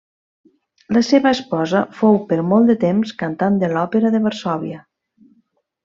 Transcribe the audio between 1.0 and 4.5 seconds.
seva esposa fou per molt de temps cantant de l'Òpera de